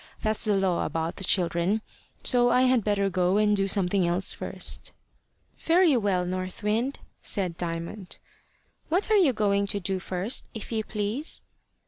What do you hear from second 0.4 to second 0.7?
the